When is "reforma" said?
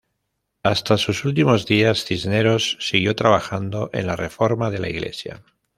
4.15-4.71